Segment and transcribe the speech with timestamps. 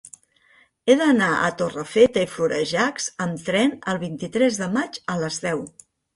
[0.85, 5.65] He d'anar a Torrefeta i Florejacs amb tren el vint-i-tres de maig a les deu.